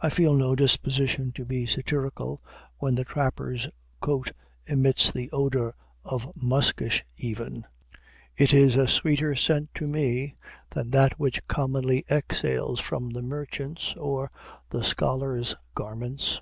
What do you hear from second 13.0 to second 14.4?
the merchant's or